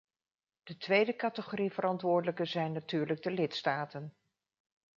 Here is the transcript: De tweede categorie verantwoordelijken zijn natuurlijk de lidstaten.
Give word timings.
De 0.63 0.77
tweede 0.77 1.15
categorie 1.15 1.71
verantwoordelijken 1.71 2.47
zijn 2.47 2.71
natuurlijk 2.71 3.21
de 3.23 3.31
lidstaten. 3.31 4.15